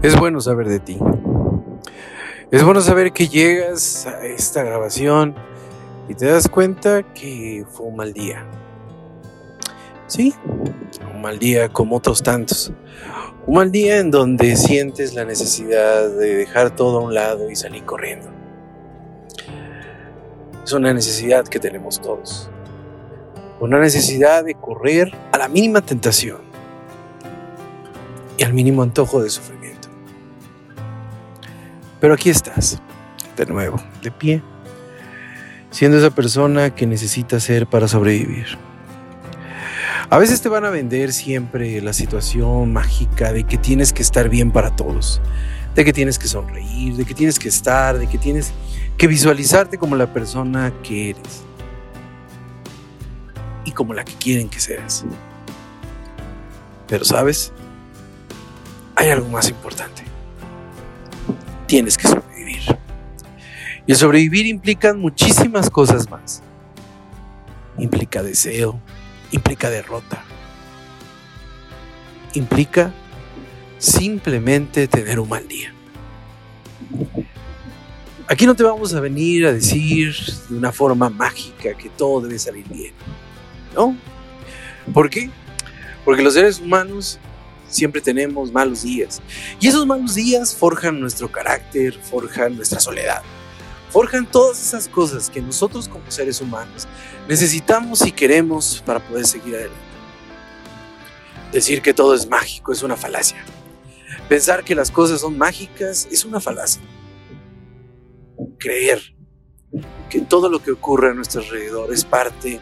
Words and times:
Es 0.00 0.16
bueno 0.16 0.40
saber 0.40 0.68
de 0.68 0.78
ti. 0.78 0.96
Es 2.52 2.62
bueno 2.62 2.80
saber 2.80 3.12
que 3.12 3.26
llegas 3.26 4.06
a 4.06 4.24
esta 4.26 4.62
grabación 4.62 5.34
y 6.08 6.14
te 6.14 6.26
das 6.26 6.46
cuenta 6.46 7.02
que 7.02 7.66
fue 7.68 7.86
un 7.86 7.96
mal 7.96 8.12
día. 8.12 8.46
Sí, 10.06 10.32
un 11.12 11.20
mal 11.20 11.40
día 11.40 11.68
como 11.68 11.96
otros 11.96 12.22
tantos. 12.22 12.72
Un 13.44 13.56
mal 13.56 13.72
día 13.72 13.98
en 13.98 14.12
donde 14.12 14.54
sientes 14.54 15.14
la 15.14 15.24
necesidad 15.24 16.08
de 16.08 16.36
dejar 16.36 16.76
todo 16.76 16.98
a 16.98 17.02
un 17.02 17.14
lado 17.14 17.50
y 17.50 17.56
salir 17.56 17.84
corriendo. 17.84 18.28
Es 20.64 20.72
una 20.72 20.94
necesidad 20.94 21.48
que 21.48 21.58
tenemos 21.58 22.00
todos. 22.00 22.48
Una 23.58 23.80
necesidad 23.80 24.44
de 24.44 24.54
correr 24.54 25.12
a 25.32 25.38
la 25.38 25.48
mínima 25.48 25.80
tentación 25.80 26.38
y 28.36 28.44
al 28.44 28.52
mínimo 28.52 28.84
antojo 28.84 29.20
de 29.20 29.28
sufrimiento. 29.28 29.57
Pero 32.00 32.14
aquí 32.14 32.30
estás, 32.30 32.80
de 33.36 33.46
nuevo, 33.46 33.82
de 34.02 34.10
pie, 34.10 34.42
siendo 35.70 35.98
esa 35.98 36.10
persona 36.10 36.74
que 36.74 36.86
necesita 36.86 37.40
ser 37.40 37.66
para 37.66 37.88
sobrevivir. 37.88 38.46
A 40.10 40.18
veces 40.18 40.40
te 40.40 40.48
van 40.48 40.64
a 40.64 40.70
vender 40.70 41.12
siempre 41.12 41.80
la 41.82 41.92
situación 41.92 42.72
mágica 42.72 43.32
de 43.32 43.44
que 43.44 43.58
tienes 43.58 43.92
que 43.92 44.02
estar 44.02 44.28
bien 44.28 44.52
para 44.52 44.74
todos, 44.74 45.20
de 45.74 45.84
que 45.84 45.92
tienes 45.92 46.18
que 46.18 46.28
sonreír, 46.28 46.94
de 46.94 47.04
que 47.04 47.14
tienes 47.14 47.38
que 47.38 47.48
estar, 47.48 47.98
de 47.98 48.06
que 48.06 48.16
tienes 48.16 48.52
que 48.96 49.06
visualizarte 49.06 49.76
como 49.76 49.96
la 49.96 50.12
persona 50.12 50.72
que 50.82 51.10
eres 51.10 51.42
y 53.64 53.72
como 53.72 53.92
la 53.92 54.04
que 54.04 54.14
quieren 54.14 54.48
que 54.48 54.60
seas. 54.60 55.04
Pero 56.86 57.04
sabes, 57.04 57.52
hay 58.94 59.10
algo 59.10 59.28
más 59.28 59.50
importante 59.50 60.08
tienes 61.68 61.96
que 61.96 62.08
sobrevivir. 62.08 62.76
Y 63.86 63.92
el 63.92 63.96
sobrevivir 63.96 64.46
implica 64.46 64.94
muchísimas 64.94 65.70
cosas 65.70 66.10
más. 66.10 66.42
Implica 67.78 68.24
deseo, 68.24 68.80
implica 69.30 69.70
derrota, 69.70 70.24
implica 72.34 72.92
simplemente 73.78 74.88
tener 74.88 75.20
un 75.20 75.28
mal 75.28 75.46
día. 75.46 75.72
Aquí 78.26 78.46
no 78.46 78.56
te 78.56 78.64
vamos 78.64 78.92
a 78.94 79.00
venir 79.00 79.46
a 79.46 79.52
decir 79.52 80.14
de 80.48 80.56
una 80.56 80.72
forma 80.72 81.08
mágica 81.08 81.74
que 81.74 81.88
todo 81.90 82.22
debe 82.22 82.38
salir 82.38 82.66
bien. 82.68 82.92
¿No? 83.74 83.96
¿Por 84.92 85.08
qué? 85.08 85.30
Porque 86.04 86.22
los 86.22 86.34
seres 86.34 86.58
humanos 86.58 87.20
siempre 87.68 88.00
tenemos 88.00 88.52
malos 88.52 88.82
días. 88.82 89.20
Y 89.60 89.68
esos 89.68 89.86
malos 89.86 90.14
días 90.14 90.54
forjan 90.54 91.00
nuestro 91.00 91.30
carácter, 91.30 91.94
forjan 91.94 92.56
nuestra 92.56 92.80
soledad, 92.80 93.22
forjan 93.90 94.30
todas 94.30 94.60
esas 94.60 94.88
cosas 94.88 95.30
que 95.30 95.40
nosotros 95.40 95.88
como 95.88 96.10
seres 96.10 96.40
humanos 96.40 96.86
necesitamos 97.28 98.06
y 98.06 98.12
queremos 98.12 98.82
para 98.84 99.00
poder 99.00 99.26
seguir 99.26 99.54
adelante. 99.54 99.78
Decir 101.52 101.80
que 101.80 101.94
todo 101.94 102.14
es 102.14 102.28
mágico 102.28 102.72
es 102.72 102.82
una 102.82 102.96
falacia. 102.96 103.44
Pensar 104.28 104.64
que 104.64 104.74
las 104.74 104.90
cosas 104.90 105.20
son 105.20 105.38
mágicas 105.38 106.06
es 106.10 106.24
una 106.24 106.40
falacia. 106.40 106.82
Creer 108.58 109.00
que 110.10 110.20
todo 110.20 110.48
lo 110.48 110.62
que 110.62 110.72
ocurre 110.72 111.10
a 111.10 111.14
nuestro 111.14 111.40
alrededor 111.40 111.92
es 111.92 112.04
parte 112.04 112.60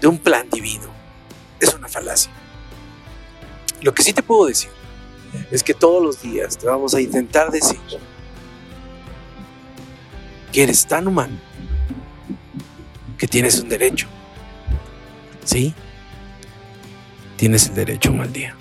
de 0.00 0.06
un 0.06 0.18
plan 0.18 0.48
divino 0.50 0.90
es 1.60 1.74
una 1.74 1.88
falacia. 1.88 2.32
Lo 3.82 3.94
que 3.94 4.02
sí 4.02 4.12
te 4.12 4.22
puedo 4.22 4.46
decir 4.46 4.70
es 5.50 5.62
que 5.62 5.74
todos 5.74 6.02
los 6.02 6.22
días 6.22 6.58
te 6.58 6.66
vamos 6.66 6.94
a 6.94 7.00
intentar 7.00 7.50
decir 7.50 7.78
que 10.52 10.62
eres 10.62 10.86
tan 10.86 11.06
humano 11.06 11.38
que 13.16 13.26
tienes 13.26 13.60
un 13.60 13.68
derecho. 13.68 14.08
¿Sí? 15.44 15.74
Tienes 17.36 17.68
el 17.68 17.74
derecho 17.74 18.08
a 18.08 18.12
un 18.12 18.18
mal 18.18 18.32
día. 18.32 18.56